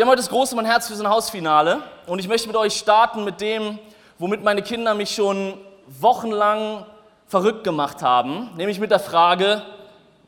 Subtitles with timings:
[0.00, 2.56] Wir haben heute das große Mein Herz für so ein Hausfinale und ich möchte mit
[2.56, 3.78] euch starten mit dem,
[4.18, 5.52] womit meine Kinder mich schon
[5.88, 6.86] wochenlang
[7.26, 9.60] verrückt gemacht haben, nämlich mit der Frage,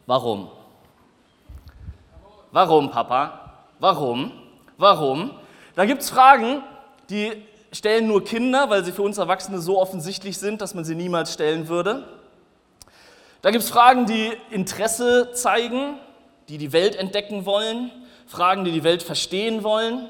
[0.04, 0.50] warum?
[2.50, 3.64] Warum, Papa?
[3.79, 4.32] Warum?
[4.77, 5.30] Warum?
[5.75, 6.63] Da gibt es Fragen,
[7.09, 7.33] die
[7.73, 11.33] stellen nur Kinder, weil sie für uns Erwachsene so offensichtlich sind, dass man sie niemals
[11.33, 12.07] stellen würde.
[13.41, 15.95] Da gibt es Fragen, die Interesse zeigen,
[16.51, 17.91] die die Welt entdecken wollen,
[18.27, 20.09] Fragen, die die Welt verstehen wollen.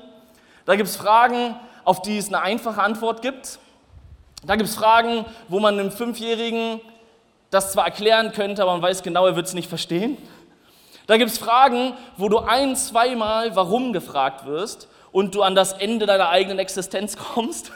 [0.65, 3.59] Da gibt es Fragen, auf die es eine einfache Antwort gibt.
[4.45, 6.81] Da gibt es Fragen, wo man einem Fünfjährigen
[7.51, 10.17] das zwar erklären könnte, aber man weiß genau, er wird es nicht verstehen.
[11.07, 15.75] Da gibt es Fragen, wo du ein, zweimal warum gefragt wirst und du an das
[15.75, 17.73] Ende deiner eigenen Existenz kommst,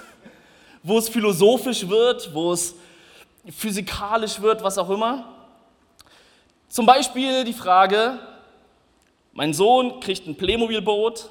[0.83, 2.75] wo es philosophisch wird, wo es
[3.51, 5.25] physikalisch wird, was auch immer.
[6.69, 8.19] Zum Beispiel die Frage,
[9.37, 11.29] mein Sohn kriegt ein Playmobil-Boot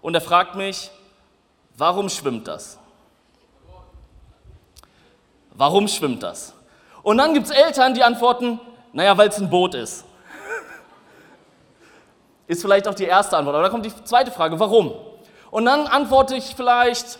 [0.00, 0.90] und er fragt mich,
[1.76, 2.78] warum schwimmt das?
[5.50, 6.54] Warum schwimmt das?
[7.02, 8.58] Und dann gibt es Eltern, die antworten,
[8.94, 10.06] naja, weil es ein Boot ist.
[12.46, 13.54] Ist vielleicht auch die erste Antwort.
[13.54, 14.94] Aber dann kommt die zweite Frage, warum?
[15.50, 17.18] Und dann antworte ich vielleicht,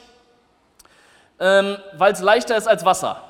[1.39, 3.23] ähm, weil es leichter ist als Wasser.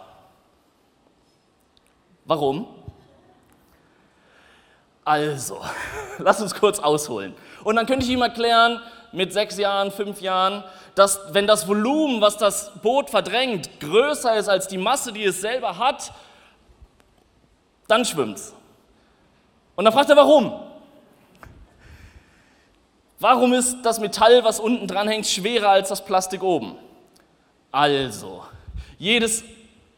[2.24, 2.75] Warum?
[5.06, 5.60] Also,
[6.18, 7.32] lass uns kurz ausholen.
[7.62, 8.80] Und dann könnte ich ihm erklären,
[9.12, 10.64] mit sechs Jahren, fünf Jahren,
[10.96, 15.40] dass wenn das Volumen, was das Boot verdrängt, größer ist als die Masse, die es
[15.40, 16.12] selber hat,
[17.86, 18.52] dann schwimmt es.
[19.76, 20.60] Und dann fragt er, warum?
[23.20, 26.76] Warum ist das Metall, was unten dran hängt, schwerer als das Plastik oben?
[27.70, 28.44] Also,
[28.98, 29.44] jedes,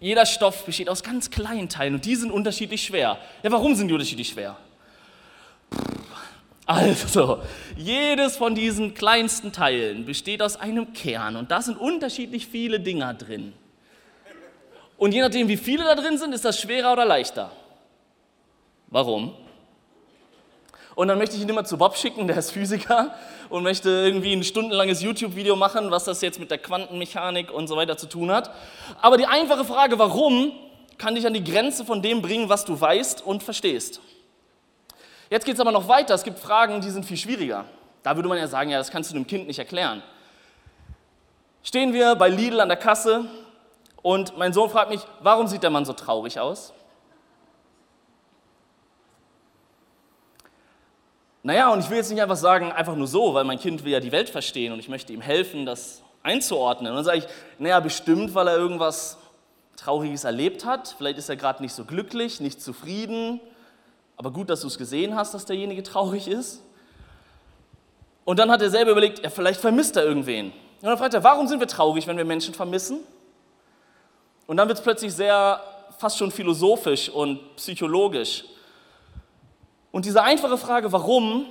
[0.01, 3.17] jeder Stoff besteht aus ganz kleinen Teilen und die sind unterschiedlich schwer.
[3.43, 4.57] Ja, warum sind die unterschiedlich schwer?
[6.67, 7.43] Also,
[7.77, 13.15] jedes von diesen kleinsten Teilen besteht aus einem Kern und da sind unterschiedlich viele Dinger
[13.15, 13.55] drin.
[14.99, 17.51] Und je nachdem, wie viele da drin sind, ist das schwerer oder leichter.
[18.89, 19.33] Warum?
[20.95, 23.15] Und dann möchte ich ihn immer zu Bob schicken, der ist Physiker
[23.49, 27.77] und möchte irgendwie ein stundenlanges YouTube-Video machen, was das jetzt mit der Quantenmechanik und so
[27.77, 28.51] weiter zu tun hat.
[29.01, 30.53] Aber die einfache Frage, warum,
[30.99, 34.01] kann dich an die Grenze von dem bringen, was du weißt und verstehst.
[35.31, 36.15] Jetzt geht es aber noch weiter.
[36.15, 37.65] Es gibt Fragen, die sind viel schwieriger.
[38.03, 40.03] Da würde man ja sagen, ja, das kannst du einem Kind nicht erklären.
[41.63, 43.27] Stehen wir bei Lidl an der Kasse
[44.01, 46.73] und mein Sohn fragt mich, warum sieht der Mann so traurig aus?
[51.43, 53.93] Naja, und ich will jetzt nicht einfach sagen, einfach nur so, weil mein Kind will
[53.93, 56.91] ja die Welt verstehen und ich möchte ihm helfen, das einzuordnen.
[56.91, 57.27] Und dann sage ich,
[57.59, 59.19] naja, bestimmt, weil er irgendwas
[59.77, 60.95] Trauriges erlebt hat.
[60.99, 63.41] Vielleicht ist er gerade nicht so glücklich, nicht zufrieden,
[64.19, 66.63] aber gut, dass du es gesehen hast, dass derjenige traurig ist.
[68.25, 70.47] Und dann hat er selber überlegt, ja, vielleicht vermisst er irgendwen.
[70.47, 73.01] Und dann fragt er, warum sind wir traurig, wenn wir Menschen vermissen?
[74.47, 75.63] Und dann wird es plötzlich sehr,
[75.99, 78.45] fast schon philosophisch und psychologisch.
[79.91, 81.47] Und diese einfache Frage, warum,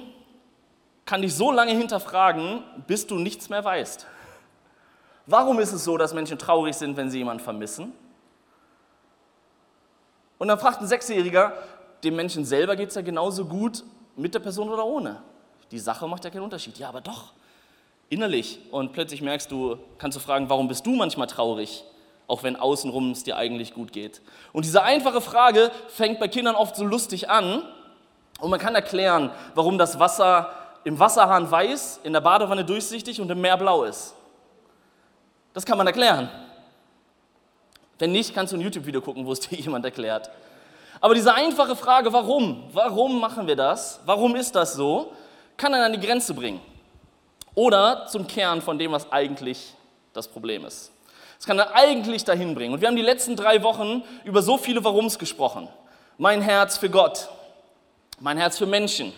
[1.06, 4.06] kann dich so lange hinterfragen, bis du nichts mehr weißt.
[5.26, 7.94] Warum ist es so, dass Menschen traurig sind, wenn sie jemanden vermissen?
[10.38, 11.54] Und dann fragt ein Sechsjähriger,
[12.04, 13.84] dem Menschen selber geht es ja genauso gut
[14.16, 15.22] mit der Person oder ohne.
[15.72, 16.78] Die Sache macht ja keinen Unterschied.
[16.78, 17.34] Ja, aber doch,
[18.10, 18.60] innerlich.
[18.72, 21.84] Und plötzlich merkst du, kannst du fragen, warum bist du manchmal traurig,
[22.28, 24.22] auch wenn außenrum es dir eigentlich gut geht.
[24.54, 27.64] Und diese einfache Frage fängt bei Kindern oft so lustig an.
[28.40, 30.54] Und man kann erklären, warum das Wasser
[30.84, 34.14] im Wasserhahn weiß, in der Badewanne durchsichtig und im Meer blau ist.
[35.54, 36.30] Das kann man erklären.
[38.00, 40.30] Wenn nicht, kannst du ein YouTube-Video gucken, wo es dir jemand erklärt.
[41.00, 45.12] Aber diese einfache Frage, warum, warum machen wir das, warum ist das so,
[45.56, 46.62] kann einen an die Grenze bringen.
[47.56, 49.74] Oder zum Kern von dem, was eigentlich
[50.14, 50.92] das Problem ist.
[51.40, 52.74] Es kann dann eigentlich dahin bringen.
[52.74, 55.68] Und wir haben die letzten drei Wochen über so viele Warums gesprochen.
[56.18, 57.30] Mein Herz für Gott,
[58.20, 59.14] mein Herz für Menschen,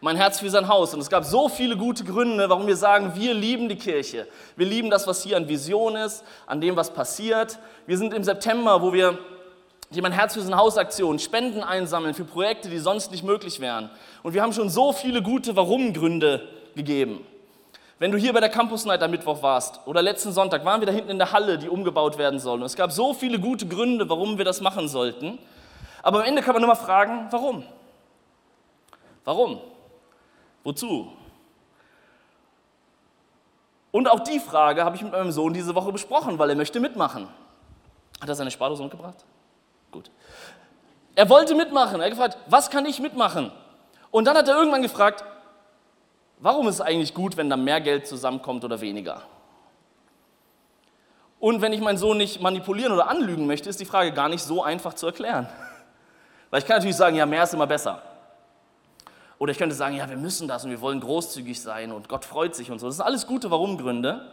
[0.00, 0.92] mein Herz für sein Haus.
[0.92, 4.26] Und es gab so viele gute Gründe, warum wir sagen, wir lieben die Kirche.
[4.56, 7.58] Wir lieben das, was hier an Vision ist, an dem, was passiert.
[7.86, 9.18] Wir sind im September, wo wir
[9.94, 13.90] die mein Herz für sein Hausaktion, Spenden einsammeln für Projekte, die sonst nicht möglich wären.
[14.22, 17.24] Und wir haben schon so viele gute Warum-Gründe gegeben.
[17.98, 20.86] Wenn du hier bei der Campus Night am Mittwoch warst oder letzten Sonntag, waren wir
[20.86, 22.58] da hinten in der Halle, die umgebaut werden soll.
[22.58, 25.38] Und es gab so viele gute Gründe, warum wir das machen sollten.
[26.02, 27.64] Aber am Ende kann man nur mal fragen, warum?
[29.24, 29.60] Warum?
[30.64, 31.12] Wozu?
[33.92, 36.80] Und auch die Frage habe ich mit meinem Sohn diese Woche besprochen, weil er möchte
[36.80, 37.28] mitmachen.
[38.20, 39.24] Hat er seine Spardose mitgebracht?
[39.92, 40.10] Gut.
[41.14, 42.00] Er wollte mitmachen.
[42.00, 43.52] Er hat gefragt, was kann ich mitmachen?
[44.10, 45.24] Und dann hat er irgendwann gefragt,
[46.42, 49.22] Warum ist es eigentlich gut, wenn da mehr Geld zusammenkommt oder weniger?
[51.38, 54.42] Und wenn ich meinen Sohn nicht manipulieren oder anlügen möchte, ist die Frage gar nicht
[54.42, 55.48] so einfach zu erklären.
[56.50, 58.02] Weil ich kann natürlich sagen, ja, mehr ist immer besser.
[59.38, 62.24] Oder ich könnte sagen, ja, wir müssen das und wir wollen großzügig sein und Gott
[62.24, 62.86] freut sich und so.
[62.86, 64.32] Das sind alles gute Warum-Gründe.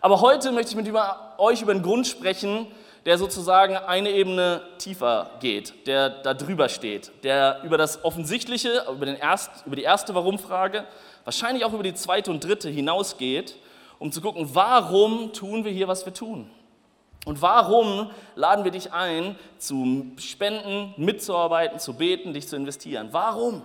[0.00, 0.90] Aber heute möchte ich mit
[1.36, 2.68] euch über einen Grund sprechen,
[3.06, 9.06] der sozusagen eine Ebene tiefer geht, der da drüber steht, der über das Offensichtliche, über,
[9.06, 10.84] den erst, über die erste Warum-Frage,
[11.24, 13.56] wahrscheinlich auch über die zweite und dritte hinausgeht,
[14.00, 16.50] um zu gucken, warum tun wir hier, was wir tun?
[17.24, 23.08] Und warum laden wir dich ein, zu spenden, mitzuarbeiten, zu beten, dich zu investieren?
[23.12, 23.62] Warum?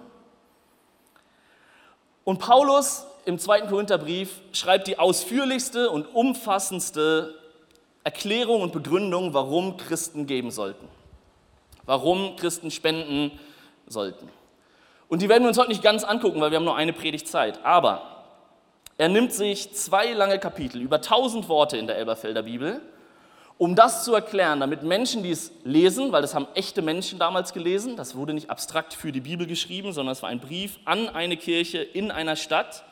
[2.24, 7.41] Und Paulus im zweiten Korintherbrief schreibt die ausführlichste und umfassendste
[8.04, 10.88] Erklärung und Begründung, warum Christen geben sollten.
[11.86, 13.40] Warum Christen spenden
[13.88, 14.30] sollten.
[15.08, 17.64] Und die werden wir uns heute nicht ganz angucken, weil wir haben nur eine Predigtzeit.
[17.66, 18.24] Aber
[18.98, 22.82] er nimmt sich zwei lange Kapitel, über tausend Worte in der Elberfelder Bibel,
[23.58, 27.54] um das zu erklären, damit Menschen, die es lesen, weil das haben echte Menschen damals
[27.54, 31.10] gelesen, das wurde nicht abstrakt für die Bibel geschrieben, sondern es war ein Brief an
[31.10, 32.84] eine Kirche in einer Stadt.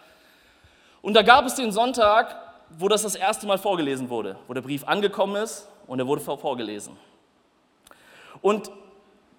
[1.01, 2.35] Und da gab es den Sonntag,
[2.77, 6.21] wo das das erste Mal vorgelesen wurde, wo der Brief angekommen ist und er wurde
[6.21, 6.98] vorgelesen.
[8.42, 8.71] Und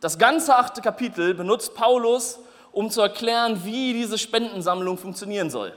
[0.00, 2.40] das ganze achte Kapitel benutzt Paulus,
[2.72, 5.72] um zu erklären, wie diese Spendensammlung funktionieren soll.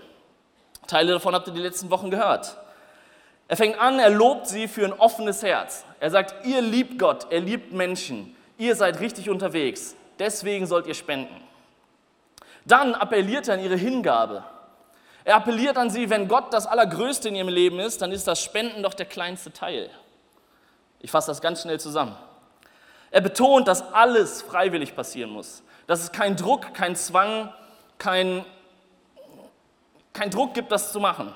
[0.87, 2.57] Teile davon habt ihr die letzten Wochen gehört.
[3.47, 5.85] Er fängt an, er lobt sie für ein offenes Herz.
[5.99, 10.93] Er sagt, ihr liebt Gott, er liebt Menschen, ihr seid richtig unterwegs, deswegen sollt ihr
[10.93, 11.35] spenden.
[12.65, 14.43] Dann appelliert er an ihre Hingabe.
[15.25, 18.41] Er appelliert an sie, wenn Gott das Allergrößte in ihrem Leben ist, dann ist das
[18.41, 19.89] Spenden doch der kleinste Teil.
[20.99, 22.15] Ich fasse das ganz schnell zusammen.
[23.11, 25.63] Er betont, dass alles freiwillig passieren muss.
[25.87, 27.53] Dass es keinen Druck, keinen Zwang,
[27.97, 28.43] kein,
[30.13, 31.33] kein Druck gibt, das zu machen.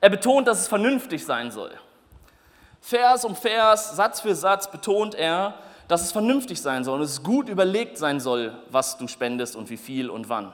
[0.00, 1.72] Er betont, dass es vernünftig sein soll.
[2.80, 5.54] Vers um Vers, Satz für Satz betont er,
[5.88, 9.70] dass es vernünftig sein soll und es gut überlegt sein soll, was du spendest und
[9.70, 10.52] wie viel und wann.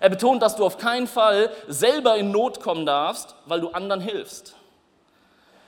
[0.00, 4.00] Er betont, dass du auf keinen Fall selber in Not kommen darfst, weil du anderen
[4.00, 4.54] hilfst.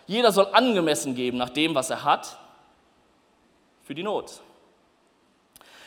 [0.06, 2.38] Jeder soll angemessen geben nach dem, was er hat,
[3.82, 4.40] für die Not.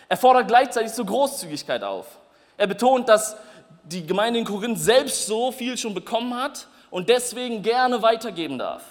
[0.10, 2.06] Er fordert gleichzeitig zur Großzügigkeit auf.
[2.58, 3.38] Er betont, dass
[3.84, 8.84] die Gemeinde in Korinth selbst so viel schon bekommen hat und deswegen gerne weitergeben darf.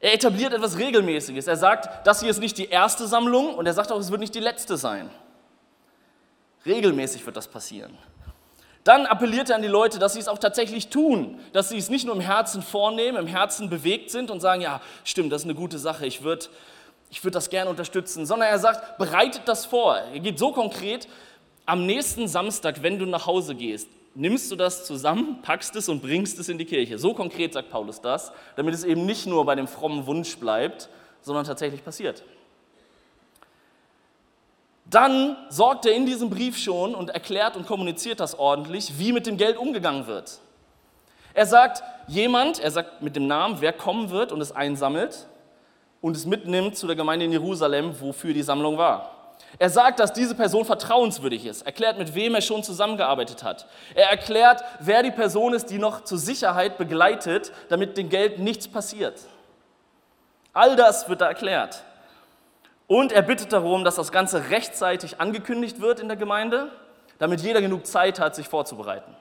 [0.00, 1.46] Er etabliert etwas Regelmäßiges.
[1.46, 4.20] Er sagt, das hier ist nicht die erste Sammlung und er sagt auch, es wird
[4.20, 5.10] nicht die letzte sein.
[6.66, 7.96] Regelmäßig wird das passieren.
[8.84, 11.90] Dann appelliert er an die Leute, dass sie es auch tatsächlich tun, dass sie es
[11.90, 15.46] nicht nur im Herzen vornehmen, im Herzen bewegt sind und sagen, ja, stimmt, das ist
[15.46, 16.46] eine gute Sache, ich würde
[17.10, 19.96] ich würd das gerne unterstützen, sondern er sagt, bereitet das vor.
[19.96, 21.08] Er geht so konkret,
[21.64, 26.00] am nächsten Samstag, wenn du nach Hause gehst, nimmst du das zusammen, packst es und
[26.00, 26.98] bringst es in die Kirche.
[26.98, 30.88] So konkret sagt Paulus das, damit es eben nicht nur bei dem frommen Wunsch bleibt,
[31.22, 32.22] sondern tatsächlich passiert.
[34.88, 39.26] Dann sorgt er in diesem Brief schon und erklärt und kommuniziert das ordentlich, wie mit
[39.26, 40.38] dem Geld umgegangen wird.
[41.34, 45.26] Er sagt, jemand, er sagt mit dem Namen, wer kommen wird und es einsammelt
[46.00, 49.12] und es mitnimmt zu der Gemeinde in Jerusalem, wofür die Sammlung war.
[49.58, 53.66] Er sagt, dass diese Person vertrauenswürdig ist, erklärt, mit wem er schon zusammengearbeitet hat.
[53.94, 58.68] Er erklärt, wer die Person ist, die noch zur Sicherheit begleitet, damit dem Geld nichts
[58.68, 59.20] passiert.
[60.52, 61.82] All das wird da erklärt.
[62.86, 66.70] Und er bittet darum, dass das Ganze rechtzeitig angekündigt wird in der Gemeinde,
[67.18, 69.14] damit jeder genug Zeit hat, sich vorzubereiten.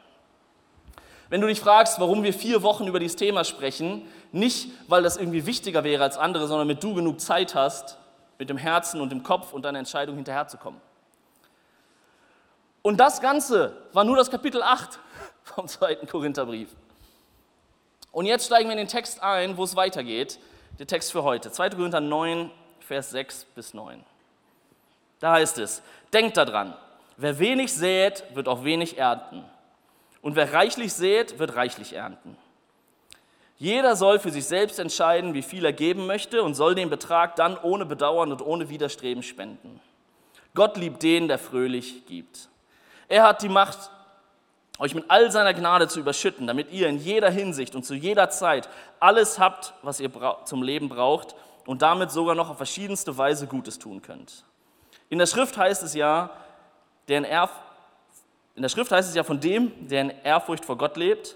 [1.29, 5.17] Wenn du dich fragst, warum wir vier Wochen über dieses Thema sprechen, nicht weil das
[5.17, 7.97] irgendwie wichtiger wäre als andere, sondern damit du genug Zeit hast,
[8.37, 10.79] mit dem Herzen und dem Kopf und deiner Entscheidung hinterherzukommen.
[12.83, 14.99] Und das Ganze war nur das Kapitel 8
[15.43, 16.69] vom zweiten Korintherbrief.
[18.11, 20.39] Und jetzt steigen wir in den Text ein, wo es weitergeht.
[20.77, 21.71] Der Text für heute, 2.
[21.71, 22.51] Korinther 9,
[22.87, 24.03] Vers 6 bis 9.
[25.19, 25.81] Da heißt es,
[26.13, 26.75] denkt daran,
[27.17, 29.43] wer wenig sät, wird auch wenig ernten.
[30.21, 32.37] Und wer reichlich sät, wird reichlich ernten.
[33.57, 37.35] Jeder soll für sich selbst entscheiden, wie viel er geben möchte und soll den Betrag
[37.37, 39.79] dann ohne Bedauern und ohne Widerstreben spenden.
[40.53, 42.49] Gott liebt den, der fröhlich gibt.
[43.07, 43.91] Er hat die Macht,
[44.77, 48.29] euch mit all seiner Gnade zu überschütten, damit ihr in jeder Hinsicht und zu jeder
[48.29, 48.67] Zeit
[48.99, 50.11] alles habt, was ihr
[50.43, 54.43] zum Leben braucht und damit sogar noch auf verschiedenste Weise Gutes tun könnt.
[55.09, 56.29] In der Schrift heißt es ja,
[57.07, 57.25] der in,
[58.55, 61.35] in der Schrift heißt es ja von dem, der in Ehrfurcht vor Gott lebt,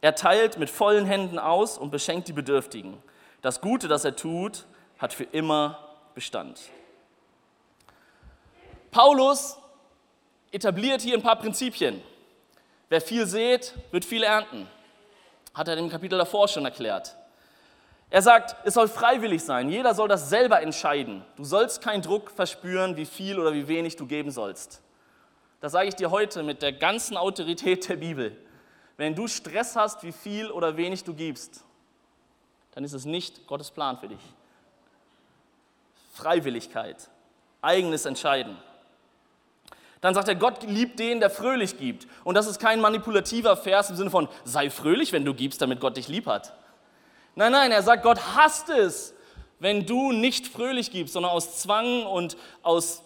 [0.00, 3.02] er teilt mit vollen Händen aus und beschenkt die Bedürftigen.
[3.42, 4.66] Das Gute, das er tut,
[4.98, 5.78] hat für immer
[6.14, 6.60] Bestand.
[8.90, 9.58] Paulus
[10.50, 12.00] etabliert hier ein paar Prinzipien.
[12.88, 14.66] Wer viel sät, wird viel ernten.
[15.52, 17.17] Hat er im Kapitel davor schon erklärt.
[18.10, 19.68] Er sagt, es soll freiwillig sein.
[19.68, 21.24] Jeder soll das selber entscheiden.
[21.36, 24.80] Du sollst keinen Druck verspüren, wie viel oder wie wenig du geben sollst.
[25.60, 28.36] Das sage ich dir heute mit der ganzen Autorität der Bibel.
[28.96, 31.64] Wenn du Stress hast, wie viel oder wenig du gibst,
[32.72, 34.20] dann ist es nicht Gottes Plan für dich.
[36.14, 37.08] Freiwilligkeit,
[37.60, 38.56] eigenes Entscheiden.
[40.00, 42.06] Dann sagt er, Gott liebt den, der fröhlich gibt.
[42.24, 45.80] Und das ist kein manipulativer Vers im Sinne von, sei fröhlich, wenn du gibst, damit
[45.80, 46.57] Gott dich lieb hat.
[47.38, 49.14] Nein, nein, er sagt, Gott hasst es,
[49.60, 53.04] wenn du nicht fröhlich gibst, sondern aus Zwang und aus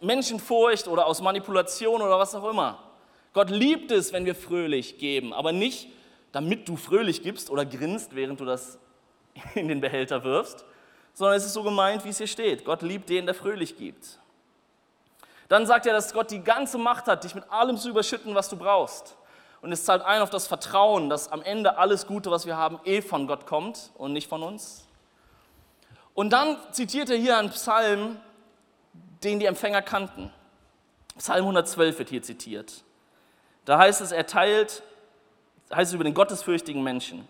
[0.00, 2.82] Menschenfurcht oder aus Manipulation oder was auch immer.
[3.34, 5.88] Gott liebt es, wenn wir fröhlich geben, aber nicht,
[6.32, 8.78] damit du fröhlich gibst oder grinst, während du das
[9.54, 10.64] in den Behälter wirfst,
[11.12, 12.64] sondern es ist so gemeint, wie es hier steht.
[12.64, 14.18] Gott liebt den, der fröhlich gibt.
[15.50, 18.48] Dann sagt er, dass Gott die ganze Macht hat, dich mit allem zu überschütten, was
[18.48, 19.18] du brauchst.
[19.60, 22.78] Und es zahlt ein auf das Vertrauen, dass am Ende alles Gute, was wir haben,
[22.84, 24.86] eh von Gott kommt und nicht von uns.
[26.14, 28.16] Und dann zitiert er hier einen Psalm,
[29.22, 30.30] den die Empfänger kannten.
[31.18, 32.84] Psalm 112 wird hier zitiert.
[33.64, 34.82] Da heißt es, er teilt,
[35.74, 37.26] heißt es über den gottesfürchtigen Menschen.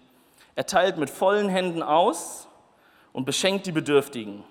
[0.55, 2.49] Er teilt mit vollen Händen aus
[3.13, 4.45] und beschenkt die Bedürftigen.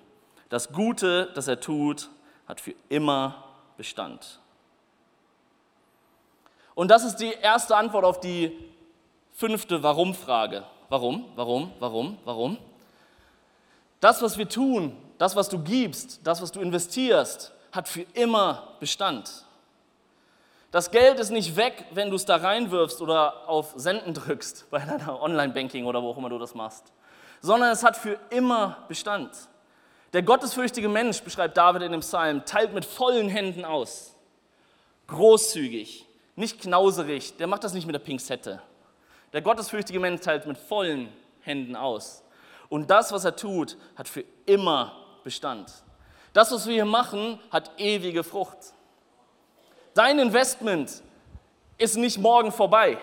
[0.48, 2.10] Das Gute, das er tut,
[2.46, 3.44] hat für immer
[3.76, 4.40] Bestand.
[6.76, 8.52] Und das ist die erste Antwort auf die
[9.32, 10.62] fünfte Warum-Frage.
[10.90, 12.58] Warum, warum, warum, warum?
[13.98, 18.76] Das, was wir tun, das, was du gibst, das, was du investierst, hat für immer
[18.78, 19.46] Bestand.
[20.70, 24.78] Das Geld ist nicht weg, wenn du es da reinwirfst oder auf Senden drückst bei
[24.80, 26.92] deiner Online-Banking oder wo auch immer du das machst,
[27.40, 29.30] sondern es hat für immer Bestand.
[30.12, 34.14] Der gottesfürchtige Mensch, beschreibt David in dem Psalm, teilt mit vollen Händen aus.
[35.06, 36.05] Großzügig,
[36.36, 38.62] nicht knauserig, der macht das nicht mit der Pinzette.
[39.32, 42.22] Der gottesfürchtige Mensch teilt mit vollen Händen aus.
[42.68, 44.92] Und das, was er tut, hat für immer
[45.24, 45.72] Bestand.
[46.32, 48.58] Das, was wir hier machen, hat ewige Frucht.
[49.94, 51.02] Dein Investment
[51.78, 52.98] ist nicht morgen vorbei.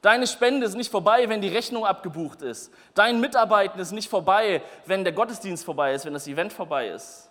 [0.00, 2.72] Deine Spende ist nicht vorbei, wenn die Rechnung abgebucht ist.
[2.94, 7.27] Dein Mitarbeiten ist nicht vorbei, wenn der Gottesdienst vorbei ist, wenn das Event vorbei ist.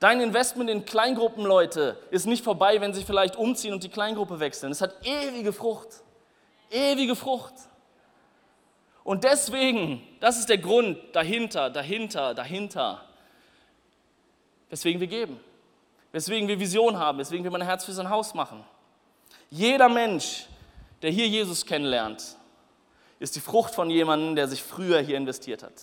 [0.00, 4.72] Dein Investment in Kleingruppenleute ist nicht vorbei, wenn sie vielleicht umziehen und die Kleingruppe wechseln.
[4.72, 5.88] Es hat ewige Frucht.
[6.70, 7.54] Ewige Frucht.
[9.04, 13.02] Und deswegen, das ist der Grund dahinter, dahinter, dahinter,
[14.70, 15.38] weswegen wir geben,
[16.10, 18.64] weswegen wir Vision haben, weswegen wir mein Herz für sein Haus machen.
[19.50, 20.46] Jeder Mensch,
[21.02, 22.36] der hier Jesus kennenlernt,
[23.20, 25.74] ist die Frucht von jemandem, der sich früher hier investiert hat.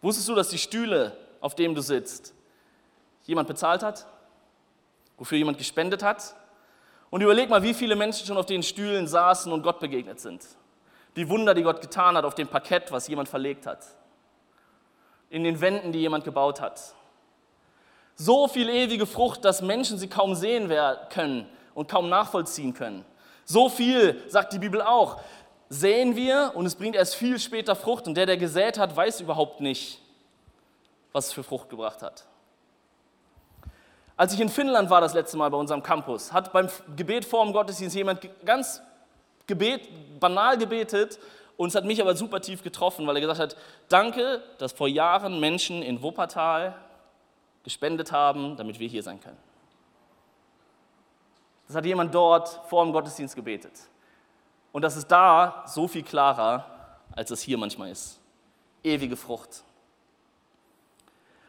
[0.00, 2.32] Wusstest du, dass die Stühle, auf denen du sitzt,
[3.28, 4.06] jemand bezahlt hat?
[5.16, 6.34] Wofür jemand gespendet hat?
[7.10, 10.42] Und überleg mal, wie viele Menschen schon auf den Stühlen saßen und Gott begegnet sind
[11.18, 13.84] die Wunder, die Gott getan hat auf dem Parkett, was jemand verlegt hat,
[15.30, 16.94] in den Wänden, die jemand gebaut hat.
[18.14, 20.72] So viel ewige Frucht, dass Menschen sie kaum sehen
[21.10, 23.04] können und kaum nachvollziehen können.
[23.44, 25.20] So viel, sagt die Bibel auch,
[25.68, 29.20] sehen wir und es bringt erst viel später Frucht und der, der gesät hat, weiß
[29.20, 30.00] überhaupt nicht,
[31.12, 32.26] was es für Frucht gebracht hat.
[34.18, 37.44] Als ich in Finnland war das letzte Mal bei unserem Campus, hat beim Gebet vor
[37.44, 38.82] dem Gottesdienst jemand ganz
[39.46, 41.20] Gebet, banal gebetet
[41.56, 43.56] und es hat mich aber super tief getroffen, weil er gesagt hat,
[43.88, 46.74] danke, dass vor Jahren Menschen in Wuppertal
[47.62, 49.38] gespendet haben, damit wir hier sein können.
[51.68, 53.72] Das hat jemand dort vor dem Gottesdienst gebetet.
[54.72, 56.64] Und das ist da so viel klarer,
[57.12, 58.18] als es hier manchmal ist.
[58.82, 59.62] Ewige Frucht.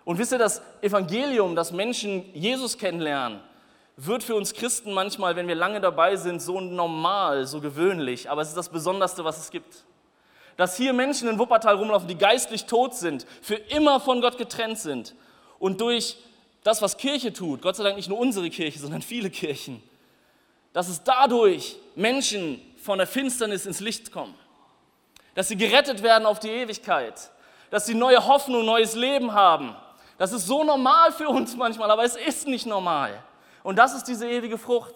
[0.09, 3.41] Und wisst ihr, das Evangelium, dass Menschen Jesus kennenlernen,
[3.95, 8.41] wird für uns Christen manchmal, wenn wir lange dabei sind, so normal, so gewöhnlich, aber
[8.41, 9.83] es ist das Besonderste, was es gibt.
[10.57, 14.79] Dass hier Menschen in Wuppertal rumlaufen, die geistlich tot sind, für immer von Gott getrennt
[14.79, 15.13] sind
[15.59, 16.17] und durch
[16.63, 19.79] das, was Kirche tut, Gott sei Dank nicht nur unsere Kirche, sondern viele Kirchen,
[20.73, 24.33] dass es dadurch Menschen von der Finsternis ins Licht kommen,
[25.35, 27.29] dass sie gerettet werden auf die Ewigkeit,
[27.69, 29.75] dass sie neue Hoffnung, neues Leben haben.
[30.19, 33.23] Das ist so normal für uns manchmal, aber es ist nicht normal.
[33.63, 34.93] Und das ist diese ewige Frucht.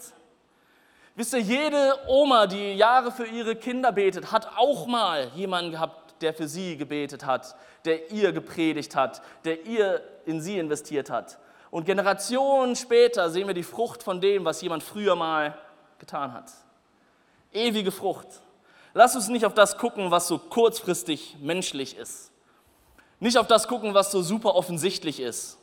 [1.15, 6.21] Wisst ihr, jede Oma, die Jahre für ihre Kinder betet, hat auch mal jemanden gehabt,
[6.21, 11.39] der für sie gebetet hat, der ihr gepredigt hat, der ihr in sie investiert hat.
[11.71, 15.57] Und Generationen später sehen wir die Frucht von dem, was jemand früher mal
[15.99, 16.51] getan hat.
[17.53, 18.27] Ewige Frucht.
[18.93, 22.32] Lass uns nicht auf das gucken, was so kurzfristig menschlich ist.
[23.23, 25.57] Nicht auf das gucken, was so super offensichtlich ist.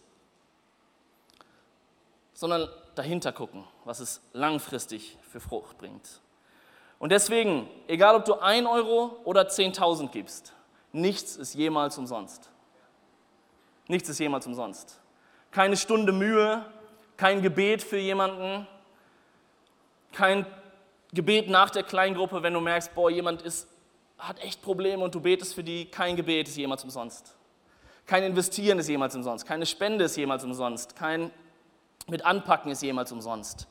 [2.32, 6.22] Sondern dahinter gucken, was es langfristig für Frucht bringt.
[6.98, 10.54] Und deswegen, egal ob du 1 Euro oder 10.000 gibst,
[10.92, 12.48] nichts ist jemals umsonst.
[13.88, 14.98] Nichts ist jemals umsonst.
[15.50, 16.64] Keine Stunde Mühe,
[17.18, 18.66] kein Gebet für jemanden,
[20.12, 20.46] kein
[21.12, 23.68] Gebet nach der Kleingruppe, wenn du merkst, boah, jemand ist,
[24.16, 27.34] hat echt Probleme und du betest für die, kein Gebet ist jemals umsonst.
[28.10, 31.30] Kein Investieren ist jemals umsonst, keine Spende ist jemals umsonst, kein
[32.08, 33.68] mit Anpacken ist jemals umsonst.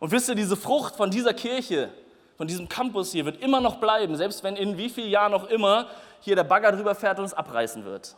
[0.00, 1.92] Und wisst ihr, diese Frucht von dieser Kirche,
[2.36, 5.48] von diesem Campus hier wird immer noch bleiben, selbst wenn in wie vielen Jahren noch
[5.48, 5.86] immer
[6.22, 8.16] hier der Bagger drüber fährt und es abreißen wird.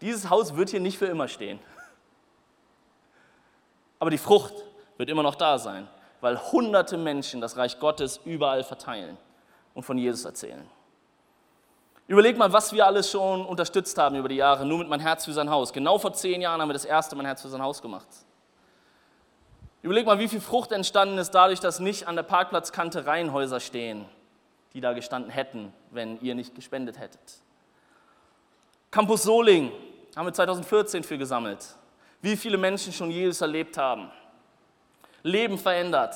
[0.00, 1.58] Dieses Haus wird hier nicht für immer stehen.
[3.98, 4.54] Aber die Frucht
[4.96, 5.86] wird immer noch da sein,
[6.22, 9.18] weil hunderte Menschen das Reich Gottes überall verteilen
[9.74, 10.66] und von Jesus erzählen.
[12.08, 15.24] Überleg mal, was wir alles schon unterstützt haben über die Jahre, nur mit mein Herz
[15.24, 15.72] für sein Haus.
[15.72, 18.08] Genau vor zehn Jahren haben wir das erste Mein Herz für sein Haus gemacht.
[19.82, 24.04] Überleg mal, wie viel Frucht entstanden ist dadurch, dass nicht an der Parkplatzkante Reihenhäuser stehen,
[24.74, 27.20] die da gestanden hätten, wenn ihr nicht gespendet hättet.
[28.90, 29.72] Campus Soling
[30.14, 31.64] haben wir 2014 für gesammelt.
[32.20, 34.10] Wie viele Menschen schon Jesus erlebt haben.
[35.22, 36.14] Leben verändert.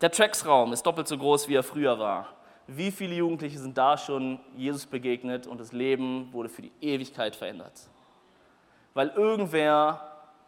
[0.00, 2.35] Der Tracksraum ist doppelt so groß, wie er früher war.
[2.66, 7.36] Wie viele Jugendliche sind da schon Jesus begegnet und das Leben wurde für die Ewigkeit
[7.36, 7.88] verändert?
[8.94, 10.00] Weil irgendwer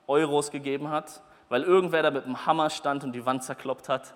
[0.08, 4.14] Euros gegeben hat, weil irgendwer da mit dem Hammer stand und die Wand zerkloppt hat.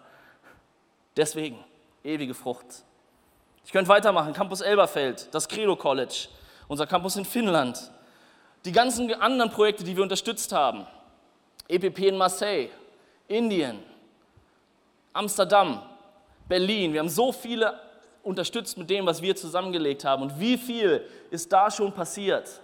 [1.17, 1.63] Deswegen,
[2.03, 2.85] ewige Frucht.
[3.65, 4.33] Ich könnte weitermachen.
[4.33, 6.29] Campus Elberfeld, das Credo College,
[6.67, 7.93] unser Campus in Finnland,
[8.65, 10.87] die ganzen anderen Projekte, die wir unterstützt haben.
[11.69, 12.71] EPP in Marseille,
[13.29, 13.79] Indien,
[15.13, 15.83] Amsterdam,
[16.49, 16.93] Berlin.
[16.93, 17.79] Wir haben so viele
[18.23, 20.23] unterstützt mit dem, was wir zusammengelegt haben.
[20.23, 22.61] Und wie viel ist da schon passiert?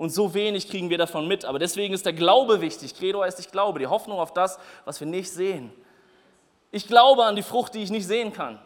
[0.00, 1.44] und so wenig kriegen wir davon mit.
[1.44, 2.94] Aber deswegen ist der Glaube wichtig.
[2.94, 5.70] Credo heißt, ich glaube, die Hoffnung auf das, was wir nicht sehen.
[6.70, 8.58] Ich glaube an die Frucht, die ich nicht sehen kann,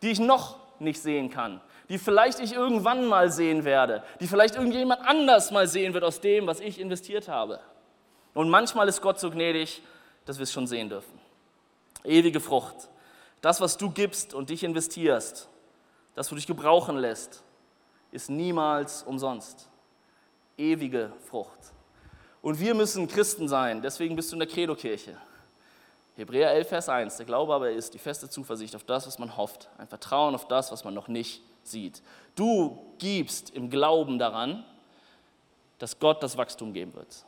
[0.00, 1.60] die ich noch nicht sehen kann,
[1.90, 6.22] die vielleicht ich irgendwann mal sehen werde, die vielleicht irgendjemand anders mal sehen wird aus
[6.22, 7.60] dem, was ich investiert habe.
[8.32, 9.82] Und manchmal ist Gott so gnädig,
[10.24, 11.20] dass wir es schon sehen dürfen.
[12.02, 12.88] Ewige Frucht.
[13.44, 15.50] Das, was du gibst und dich investierst,
[16.14, 17.42] das, du dich gebrauchen lässt,
[18.10, 19.68] ist niemals umsonst
[20.56, 21.58] ewige Frucht.
[22.40, 25.18] Und wir müssen Christen sein, deswegen bist du in der Credo-Kirche.
[26.16, 29.36] Hebräer 11, Vers 1, der Glaube aber ist die feste Zuversicht auf das, was man
[29.36, 32.00] hofft, ein Vertrauen auf das, was man noch nicht sieht.
[32.36, 34.64] Du gibst im Glauben daran,
[35.78, 37.26] dass Gott das Wachstum geben wird.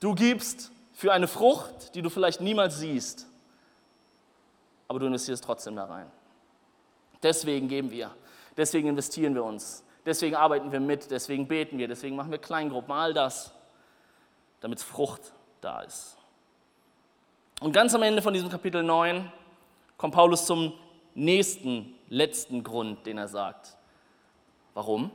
[0.00, 3.28] Du gibst für eine Frucht, die du vielleicht niemals siehst,
[4.94, 6.08] aber du investierst trotzdem da rein.
[7.20, 8.14] Deswegen geben wir,
[8.56, 12.92] deswegen investieren wir uns, deswegen arbeiten wir mit, deswegen beten wir, deswegen machen wir Kleingruppen,
[12.92, 13.52] all das,
[14.60, 16.16] damit Frucht da ist.
[17.60, 19.32] Und ganz am Ende von diesem Kapitel 9
[19.96, 20.72] kommt Paulus zum
[21.16, 23.76] nächsten, letzten Grund, den er sagt.
[24.74, 25.10] Warum?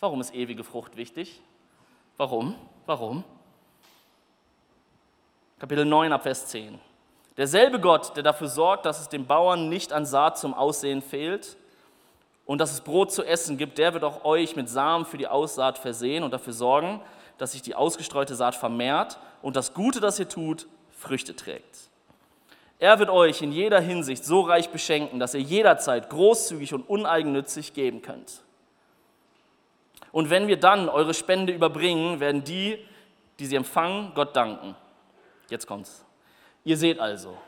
[0.00, 1.42] Warum ist ewige Frucht wichtig?
[2.16, 2.54] Warum?
[2.86, 3.24] Warum?
[5.58, 6.85] Kapitel 9 ab Vers 10.
[7.36, 11.56] Derselbe Gott, der dafür sorgt, dass es den Bauern nicht an Saat zum Aussehen fehlt,
[12.46, 15.26] und dass es Brot zu essen gibt, der wird auch euch mit Samen für die
[15.26, 17.02] Aussaat versehen und dafür sorgen,
[17.38, 21.90] dass sich die ausgestreute Saat vermehrt und das Gute, das ihr tut, Früchte trägt.
[22.78, 27.74] Er wird euch in jeder Hinsicht so reich beschenken, dass ihr jederzeit großzügig und uneigennützig
[27.74, 28.42] geben könnt.
[30.12, 32.78] Und wenn wir dann eure Spende überbringen, werden die,
[33.38, 34.76] die sie empfangen, Gott danken.
[35.50, 36.05] Jetzt kommt's.
[36.66, 37.38] Ihr seht also,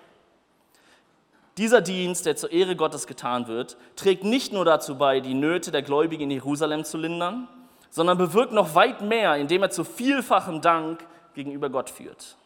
[1.57, 5.73] dieser Dienst, der zur Ehre Gottes getan wird, trägt nicht nur dazu bei, die Nöte
[5.73, 7.49] der Gläubigen in Jerusalem zu lindern,
[7.91, 11.05] sondern bewirkt noch weit mehr, indem er zu vielfachem Dank
[11.35, 12.37] gegenüber Gott führt.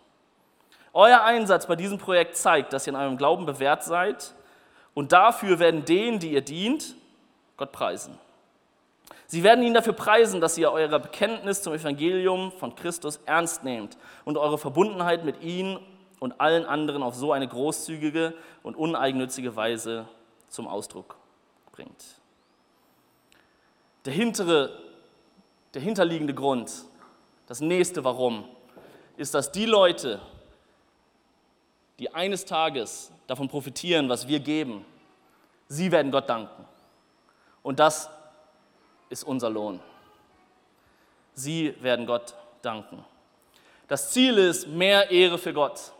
[0.95, 4.33] Euer Einsatz bei diesem Projekt zeigt, dass ihr in eurem Glauben bewährt seid
[4.95, 6.95] und dafür werden denen, die ihr dient,
[7.59, 8.19] Gott preisen.
[9.27, 13.99] Sie werden ihn dafür preisen, dass ihr euer Bekenntnis zum Evangelium von Christus ernst nehmt
[14.25, 15.79] und eure Verbundenheit mit ihm
[16.23, 18.33] und allen anderen auf so eine großzügige
[18.63, 20.07] und uneigennützige Weise
[20.47, 21.17] zum Ausdruck
[21.73, 22.05] bringt.
[24.05, 24.71] Der, hintere,
[25.75, 26.71] der hinterliegende Grund,
[27.49, 28.45] das nächste Warum,
[29.17, 30.21] ist, dass die Leute,
[31.99, 34.85] die eines Tages davon profitieren, was wir geben,
[35.67, 36.65] sie werden Gott danken.
[37.65, 38.09] Und das
[39.09, 39.81] ist unser Lohn.
[41.35, 43.05] Sie werden Gott danken.
[43.89, 45.93] Das Ziel ist mehr Ehre für Gott.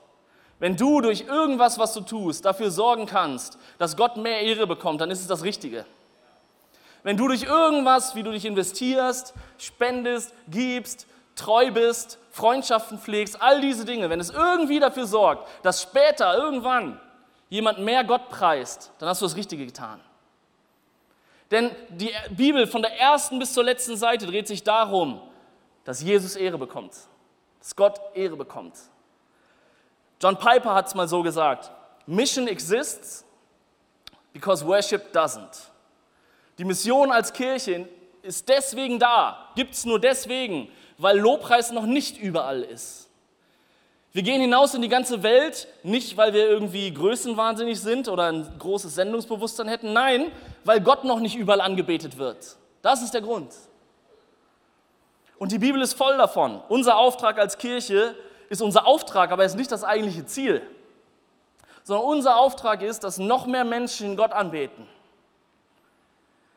[0.63, 5.01] Wenn du durch irgendwas, was du tust, dafür sorgen kannst, dass Gott mehr Ehre bekommt,
[5.01, 5.85] dann ist es das Richtige.
[7.03, 13.61] Wenn du durch irgendwas, wie du dich investierst, spendest, gibst, treu bist, Freundschaften pflegst, all
[13.61, 17.01] diese Dinge, wenn es irgendwie dafür sorgt, dass später, irgendwann,
[17.49, 20.01] jemand mehr Gott preist, dann hast du das Richtige getan.
[21.51, 25.21] Denn die Bibel von der ersten bis zur letzten Seite dreht sich darum,
[25.83, 26.95] dass Jesus Ehre bekommt,
[27.59, 28.77] dass Gott Ehre bekommt.
[30.23, 31.73] John Piper hat es mal so gesagt,
[32.07, 33.25] Mission exists
[34.33, 35.69] because worship doesn't.
[36.59, 37.89] Die Mission als Kirche
[38.23, 43.09] ist deswegen da, gibt es nur deswegen, weil Lobpreis noch nicht überall ist.
[44.13, 48.47] Wir gehen hinaus in die ganze Welt, nicht weil wir irgendwie größenwahnsinnig sind oder ein
[48.59, 50.31] großes Sendungsbewusstsein hätten, nein,
[50.65, 52.57] weil Gott noch nicht überall angebetet wird.
[52.83, 53.53] Das ist der Grund.
[55.39, 56.61] Und die Bibel ist voll davon.
[56.69, 58.15] Unser Auftrag als Kirche
[58.53, 60.61] ist unser Auftrag, aber er ist nicht das eigentliche Ziel.
[61.85, 64.87] Sondern unser Auftrag ist, dass noch mehr Menschen Gott anbeten.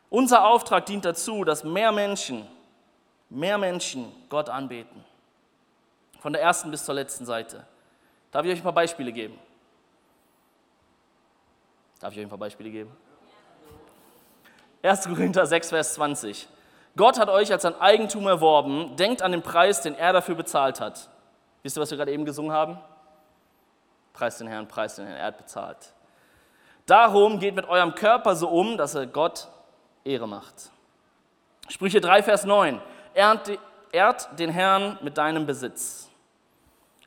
[0.09, 2.45] Unser Auftrag dient dazu, dass mehr Menschen,
[3.29, 5.05] mehr Menschen Gott anbeten.
[6.19, 7.65] Von der ersten bis zur letzten Seite.
[8.29, 9.39] Darf ich euch ein paar Beispiele geben?
[12.01, 12.91] Darf ich euch ein paar Beispiele geben?
[14.83, 15.05] 1.
[15.05, 16.49] Korinther 6, Vers 20.
[16.97, 18.97] Gott hat euch als sein Eigentum erworben.
[18.97, 21.09] Denkt an den Preis, den er dafür bezahlt hat.
[21.65, 22.77] Wisst ihr, was wir gerade eben gesungen haben?
[24.13, 25.95] Preis den Herrn, Preis den Herrn, er hat bezahlt.
[26.85, 29.47] Darum geht mit eurem Körper so um, dass er Gott
[30.03, 30.69] Ehre macht.
[31.67, 32.79] Sprüche 3, Vers 9.
[33.15, 36.07] Ehrt den Herrn mit deinem Besitz.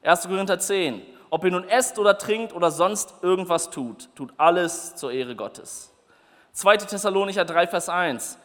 [0.02, 0.26] 1.
[0.26, 1.02] Korinther 10.
[1.30, 5.94] Ob ihr nun esst oder trinkt oder sonst irgendwas tut, tut alles zur Ehre Gottes.
[6.54, 6.78] 2.
[6.78, 8.40] Thessalonicher 3, Vers 1.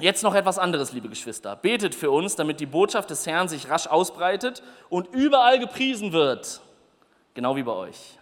[0.00, 1.56] Jetzt noch etwas anderes, liebe Geschwister.
[1.56, 6.60] Betet für uns, damit die Botschaft des Herrn sich rasch ausbreitet und überall gepriesen wird,
[7.34, 8.18] genau wie bei euch.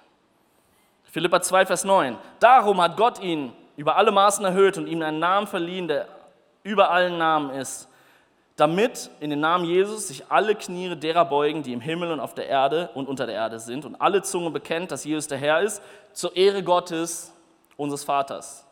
[1.04, 2.18] Philippa 2, Vers 9.
[2.40, 6.08] Darum hat Gott ihn über alle Maßen erhöht und ihm einen Namen verliehen, der
[6.64, 7.88] über allen Namen ist,
[8.56, 12.34] damit in den Namen Jesus sich alle Knie derer beugen, die im Himmel und auf
[12.34, 15.62] der Erde und unter der Erde sind und alle Zunge bekennt, dass Jesus der Herr
[15.62, 15.80] ist,
[16.12, 17.32] zur Ehre Gottes,
[17.76, 18.67] unseres Vaters.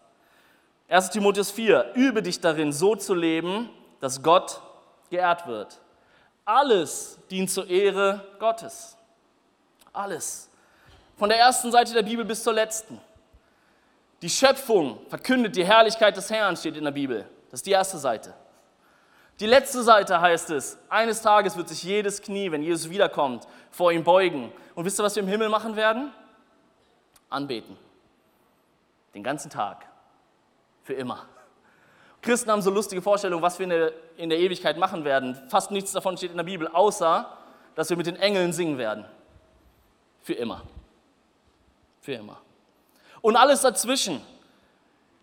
[0.89, 3.69] 1 Timotheus 4, übe dich darin, so zu leben,
[4.01, 4.61] dass Gott
[5.11, 5.81] geehrt wird.
[6.45, 8.97] Alles dient zur Ehre Gottes.
[9.93, 10.49] Alles.
[11.17, 13.01] Von der ersten Seite der Bibel bis zur letzten.
[14.23, 17.27] Die Schöpfung verkündet die Herrlichkeit des Herrn, steht in der Bibel.
[17.51, 18.33] Das ist die erste Seite.
[19.41, 23.93] Die letzte Seite heißt es, eines Tages wird sich jedes Knie, wenn Jesus wiederkommt, vor
[23.93, 24.53] ihm beugen.
[24.75, 26.13] Und wisst ihr, was wir im Himmel machen werden?
[27.29, 27.77] Anbeten.
[29.15, 29.87] Den ganzen Tag.
[30.87, 31.27] Für immer.
[32.23, 35.35] Christen haben so lustige Vorstellungen, was wir in der, Ewigkeit machen werden.
[35.49, 37.29] Fast nichts davon steht in der Bibel, außer,
[37.75, 39.05] dass wir mit den Engeln singen werden.
[40.23, 40.63] Für immer.
[42.01, 42.41] Für immer.
[43.21, 44.23] Und alles dazwischen,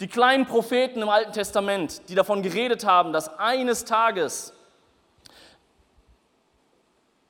[0.01, 4.51] die kleinen Propheten im Alten Testament, die davon geredet haben, dass eines Tages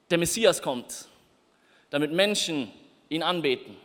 [0.09, 1.07] der Messias kommt,
[1.91, 2.73] damit Menschen
[3.09, 3.77] ihn anbeten.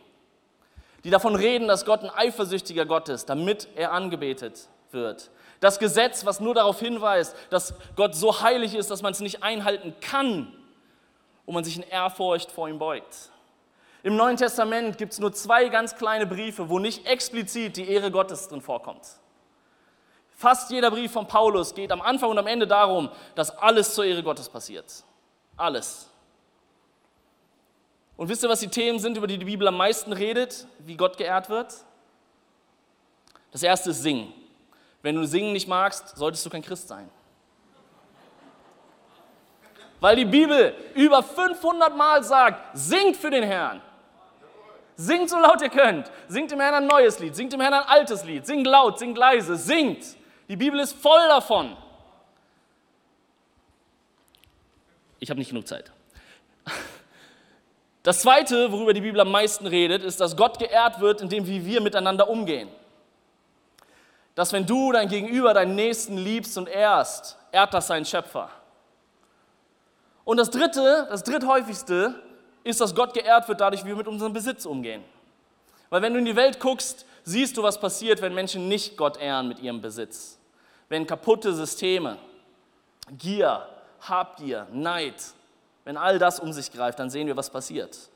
[1.03, 5.29] Die davon reden, dass Gott ein eifersüchtiger Gott ist, damit er angebetet wird.
[5.59, 9.43] Das Gesetz, was nur darauf hinweist, dass Gott so heilig ist, dass man es nicht
[9.43, 10.53] einhalten kann
[11.45, 13.31] und man sich in Ehrfurcht vor ihm beugt.
[14.03, 18.11] Im Neuen Testament gibt es nur zwei ganz kleine Briefe, wo nicht explizit die Ehre
[18.11, 19.05] Gottes drin vorkommt.
[20.31, 24.05] Fast jeder Brief von Paulus geht am Anfang und am Ende darum, dass alles zur
[24.05, 25.03] Ehre Gottes passiert.
[25.57, 26.08] Alles.
[28.19, 30.97] Und wisst ihr, was die Themen sind, über die die Bibel am meisten redet, wie
[30.97, 31.73] Gott geehrt wird?
[33.53, 34.33] Das erste ist Singen.
[35.01, 37.09] Wenn du Singen nicht magst, solltest du kein Christ sein.
[40.01, 43.81] Weil die Bibel über 500 Mal sagt, singt für den Herrn.
[44.97, 46.11] Singt so laut ihr könnt.
[46.27, 49.17] Singt dem Herrn ein neues Lied, singt dem Herrn ein altes Lied, singt laut, singt
[49.17, 50.03] leise, singt.
[50.49, 51.77] Die Bibel ist voll davon.
[55.21, 55.89] Ich habe nicht genug Zeit.
[58.03, 61.65] Das Zweite, worüber die Bibel am meisten redet, ist, dass Gott geehrt wird, indem wie
[61.65, 62.69] wir miteinander umgehen.
[64.35, 68.49] Dass wenn du dein Gegenüber, deinen Nächsten liebst und ehrst, ehrt das seinen Schöpfer.
[70.23, 72.15] Und das Dritte, das dritthäufigste,
[72.63, 75.03] ist, dass Gott geehrt wird dadurch, wie wir mit unserem Besitz umgehen.
[75.89, 79.17] Weil wenn du in die Welt guckst, siehst du, was passiert, wenn Menschen nicht Gott
[79.17, 80.37] ehren mit ihrem Besitz.
[80.87, 82.17] Wenn kaputte Systeme,
[83.17, 83.67] Gier,
[84.01, 85.15] Habgier, Neid,
[85.85, 88.09] wenn all das um sich greift, dann sehen wir, was passiert.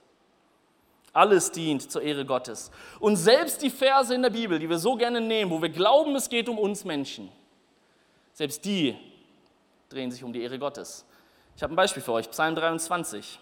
[1.14, 2.72] Alles dient zur Ehre Gottes.
[3.00, 6.16] Und selbst die Verse in der Bibel, die wir so gerne nehmen, wo wir glauben,
[6.16, 7.32] es geht um uns Menschen,
[8.34, 8.98] selbst die
[9.90, 11.06] drehen sich um die Ehre Gottes.
[11.56, 13.40] Ich habe ein Beispiel für euch, Psalm 23.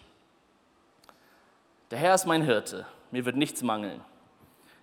[1.91, 4.01] Der Herr ist mein Hirte, mir wird nichts mangeln.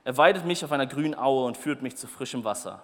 [0.04, 2.82] Er weidet mich auf einer grünen Aue und führt mich zu frischem Wasser.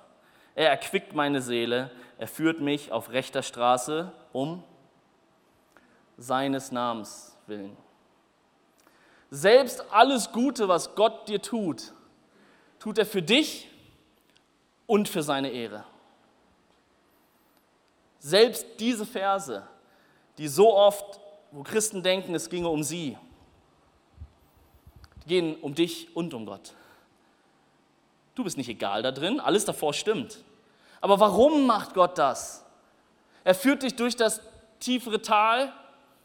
[0.54, 4.62] Er erquickt meine Seele, er führt mich auf rechter Straße um
[6.16, 7.76] seines Namens willen.
[9.30, 11.92] Selbst alles Gute, was Gott dir tut,
[12.78, 13.68] tut er für dich
[14.86, 15.84] und für seine Ehre.
[18.18, 19.66] Selbst diese Verse,
[20.38, 23.18] die so oft, wo Christen denken, es ginge um sie,
[25.26, 26.72] gehen um dich und um Gott.
[28.34, 30.42] Du bist nicht egal da drin, alles davor stimmt.
[31.00, 32.64] Aber warum macht Gott das?
[33.44, 34.40] Er führt dich durch das
[34.80, 35.72] tiefere Tal,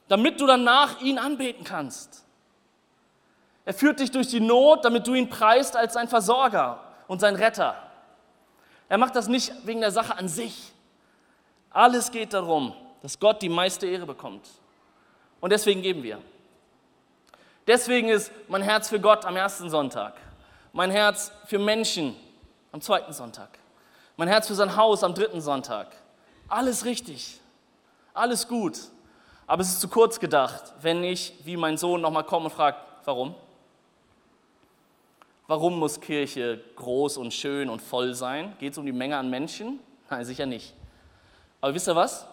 [0.09, 2.25] damit du danach ihn anbeten kannst.
[3.63, 7.35] Er führt dich durch die Not, damit du ihn preist als sein Versorger und sein
[7.35, 7.75] Retter.
[8.89, 10.73] Er macht das nicht wegen der Sache an sich.
[11.69, 14.49] Alles geht darum, dass Gott die meiste Ehre bekommt.
[15.39, 16.19] Und deswegen geben wir.
[17.67, 20.15] Deswegen ist mein Herz für Gott am ersten Sonntag,
[20.73, 22.15] mein Herz für Menschen
[22.71, 23.59] am zweiten Sonntag,
[24.17, 25.95] mein Herz für sein Haus am dritten Sonntag.
[26.47, 27.39] Alles richtig,
[28.15, 28.79] alles gut.
[29.49, 32.77] Aber es ist zu kurz gedacht, wenn ich, wie mein Sohn, nochmal komme und frage,
[33.03, 33.33] warum?
[35.47, 38.53] Warum muss Kirche groß und schön und voll sein?
[38.59, 39.79] Geht es um die Menge an Menschen?
[40.07, 40.75] Nein, sicher nicht.
[41.61, 42.27] Aber wisst ihr was?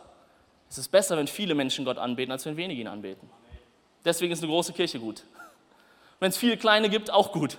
[0.68, 3.30] Es ist besser, wenn viele Menschen Gott anbeten, als wenn wenige ihn anbeten.
[4.04, 5.22] Deswegen ist eine große Kirche gut.
[6.20, 7.56] Wenn es viele kleine gibt, auch gut.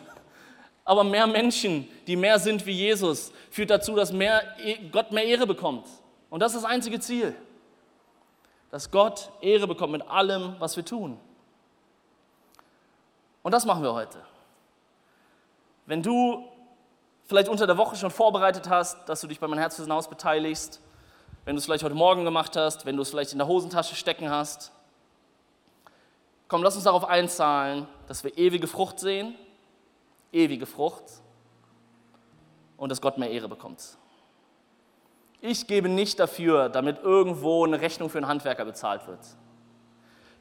[0.86, 5.26] Aber mehr Menschen, die mehr sind wie Jesus, führt dazu, dass mehr, e, Gott mehr
[5.26, 5.88] Ehre bekommt.
[6.30, 7.36] Und das ist das einzige Ziel.
[8.70, 11.20] Dass Gott Ehre bekommt mit allem, was wir tun.
[13.44, 14.22] Und das machen wir heute.
[15.86, 16.46] Wenn du
[17.24, 20.10] vielleicht unter der Woche schon vorbereitet hast, dass du dich bei meinem Herz fürs Haus
[20.10, 20.82] beteiligst,
[21.46, 23.96] wenn du es vielleicht heute Morgen gemacht hast, wenn du es vielleicht in der Hosentasche
[23.96, 24.74] stecken hast,
[26.50, 29.36] komm, lass uns darauf einzahlen, dass wir ewige Frucht sehen,
[30.34, 31.04] ewige Frucht
[32.76, 33.98] und dass Gott mehr Ehre bekommt.
[35.42, 39.20] Ich gebe nicht dafür, damit irgendwo eine Rechnung für einen Handwerker bezahlt wird.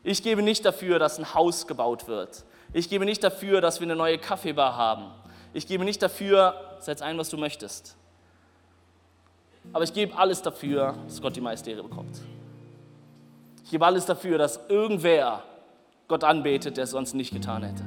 [0.02, 2.44] Ich gebe nicht dafür, dass ein Haus gebaut wird.
[2.72, 5.12] Ich gebe nicht dafür, dass wir eine neue Kaffeebar haben
[5.56, 7.96] ich gebe nicht dafür, setz ein, was du möchtest.
[9.72, 12.20] Aber ich gebe alles dafür, dass Gott die Ehre bekommt.
[13.64, 15.42] Ich gebe alles dafür, dass irgendwer
[16.09, 17.82] Gott anbetet, der es sonst nicht getan hätte.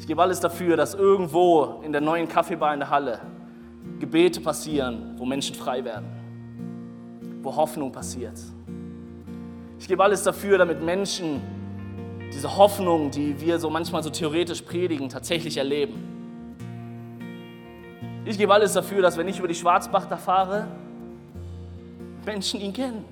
[0.00, 3.20] Ich gebe alles dafür, dass irgendwo in der neuen Kaffeebar in der Halle
[3.98, 6.06] Gebete passieren, wo Menschen frei werden,
[7.42, 8.38] wo Hoffnung passiert.
[9.78, 11.40] Ich gebe alles dafür, damit Menschen
[12.32, 15.94] diese Hoffnung, die wir so manchmal so theoretisch predigen, tatsächlich erleben.
[18.24, 20.66] Ich gebe alles dafür, dass wenn ich über die Schwarzbach da fahre,
[22.24, 23.04] Menschen ihn kennen.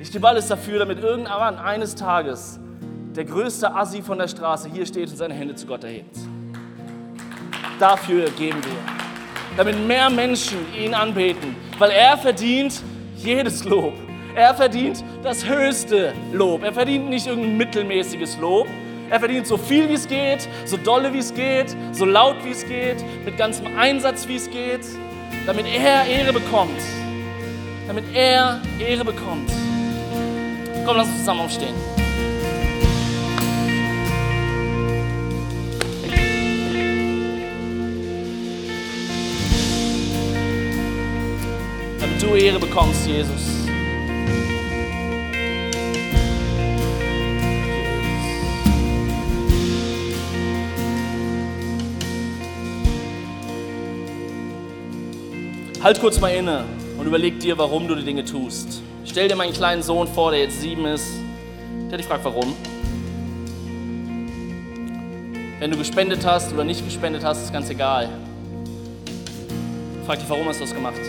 [0.00, 2.58] Ich gebe alles dafür, damit irgendwann eines Tages
[3.14, 6.18] der größte Assi von der Straße hier steht und seine Hände zu Gott erhebt.
[7.78, 9.56] Dafür geben wir.
[9.56, 12.82] Damit mehr Menschen ihn anbeten, weil er verdient
[13.16, 13.94] jedes Lob.
[14.34, 16.62] Er verdient das höchste Lob.
[16.62, 18.66] Er verdient nicht irgendein mittelmäßiges Lob,
[19.08, 22.50] er verdient so viel wie es geht, so dolle wie es geht, so laut wie
[22.50, 24.84] es geht, mit ganzem Einsatz wie es geht,
[25.46, 26.80] damit er Ehre bekommt.
[27.86, 29.50] Damit er Ehre bekommt.
[30.84, 31.95] Komm, lass uns zusammen aufstehen.
[42.22, 43.66] Du Ehre bekommst, Jesus.
[55.82, 56.64] Halt kurz mal inne
[56.98, 58.82] und überleg dir, warum du die Dinge tust.
[59.04, 61.06] Stell dir meinen kleinen Sohn vor, der jetzt sieben ist,
[61.90, 62.56] der dich fragt, warum.
[65.60, 68.08] Wenn du gespendet hast oder nicht gespendet hast, ist ganz egal.
[70.06, 71.00] Frag dich, warum hast du das gemacht?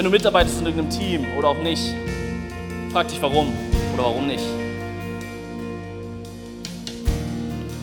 [0.00, 1.94] Wenn du mitarbeitest in irgendeinem Team oder auch nicht,
[2.90, 3.52] frag dich, warum
[3.92, 4.46] oder warum nicht.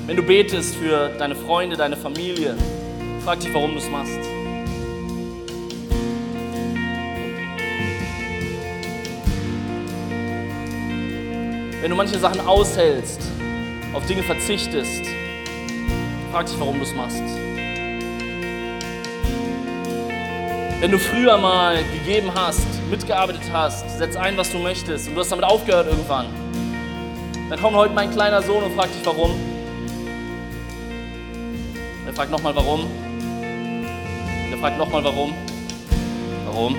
[0.07, 2.55] Wenn du betest für deine Freunde, deine Familie,
[3.23, 4.17] frag dich, warum du es machst.
[11.81, 13.21] Wenn du manche Sachen aushältst,
[13.93, 15.03] auf Dinge verzichtest,
[16.31, 17.21] frag dich, warum du es machst.
[20.79, 25.21] Wenn du früher mal gegeben hast, mitgearbeitet hast, setz ein, was du möchtest und du
[25.21, 26.27] hast damit aufgehört irgendwann,
[27.49, 29.31] dann kommt heute mein kleiner Sohn und fragt dich, warum
[32.17, 32.87] fragt nochmal warum.
[34.49, 35.35] Der fragt nochmal warum.
[36.47, 36.75] Warum?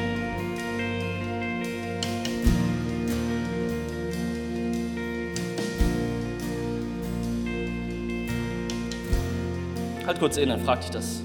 [10.04, 11.22] Halt kurz inne, frag dich das.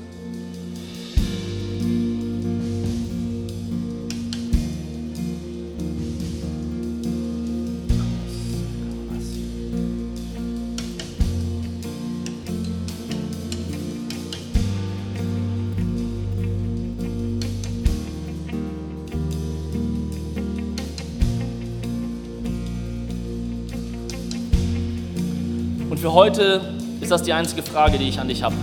[26.13, 26.61] Heute
[27.01, 28.53] ist das die einzige Frage, die ich an dich habe.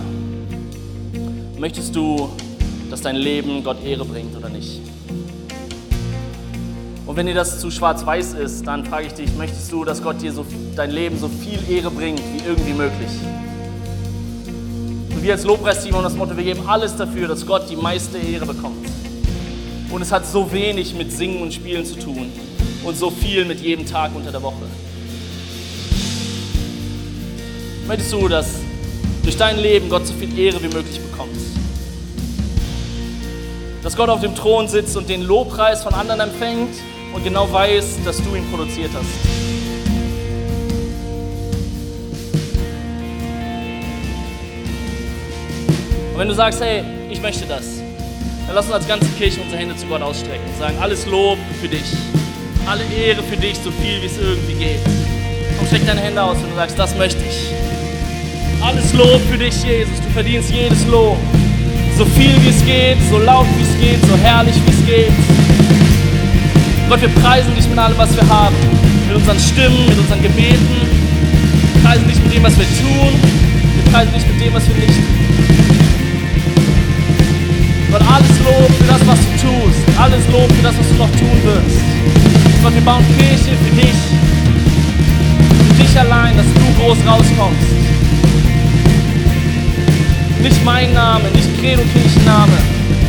[1.59, 2.29] Möchtest du,
[2.89, 4.79] dass dein Leben Gott Ehre bringt oder nicht?
[7.05, 10.21] Und wenn dir das zu schwarz-weiß ist, dann frage ich dich, möchtest du, dass Gott
[10.21, 10.45] dir so,
[10.77, 13.11] dein Leben so viel Ehre bringt wie irgendwie möglich?
[15.13, 18.17] Und wir als Lobpreisteam haben das Motto, wir geben alles dafür, dass Gott die meiste
[18.17, 18.87] Ehre bekommt.
[19.89, 22.31] Und es hat so wenig mit Singen und Spielen zu tun
[22.85, 24.63] und so viel mit jedem Tag unter der Woche.
[27.87, 28.47] Möchtest du, dass
[29.23, 31.35] durch dein Leben Gott so viel Ehre wie möglich bekommt?
[33.83, 36.75] Dass Gott auf dem Thron sitzt und den Lobpreis von anderen empfängt
[37.13, 39.05] und genau weiß, dass du ihn produziert hast.
[46.13, 47.81] Und wenn du sagst, hey, ich möchte das,
[48.45, 51.37] dann lass uns als ganze Kirche unsere Hände zu Gott ausstrecken und sagen, alles Lob
[51.59, 51.93] für dich,
[52.67, 54.79] alle Ehre für dich, so viel wie es irgendwie geht.
[55.57, 57.70] Komm, streck deine Hände aus, wenn du sagst, das möchte ich.
[58.61, 61.17] Alles Lob für dich, Jesus, du verdienst jedes Lob.
[61.97, 65.13] So viel wie es geht, so laut wie es geht, so herrlich wie es geht.
[66.87, 68.55] Gott, wir preisen dich mit allem, was wir haben.
[69.07, 70.77] Mit unseren Stimmen, mit unseren Gebeten.
[71.73, 73.13] Wir preisen dich mit dem, was wir tun.
[73.75, 75.21] Wir preisen dich mit dem, was wir nicht tun.
[77.91, 79.99] Gott, alles Lob für das, was du tust.
[79.99, 81.81] Alles Lob für das, was du noch tun wirst.
[82.63, 83.99] Gott, wir bauen Kirche für dich.
[85.67, 87.81] Für dich allein, dass du groß rauskommst.
[90.41, 92.57] Nicht mein Name, nicht Credo Kirchenname.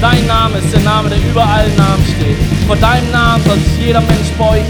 [0.02, 2.36] Dein Name ist der Name, der über allen Namen steht.
[2.66, 4.66] Vor deinem Namen soll sich jeder Mensch beugen.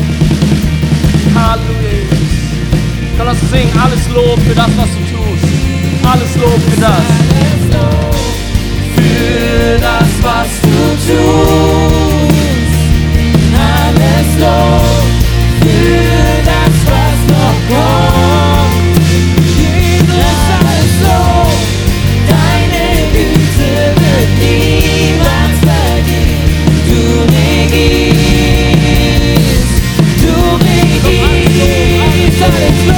[1.34, 2.06] Halleluja.
[3.16, 3.72] Komm, lass uns singen.
[3.82, 5.44] Alles Lob für das, was du tust.
[6.04, 7.02] Alles Lob für das.
[7.42, 8.14] Alles Lob
[8.94, 10.68] für das, was du
[11.06, 12.32] tust.
[13.58, 15.02] Alles Lob
[15.60, 18.41] für das, was noch kommt.
[32.42, 32.91] started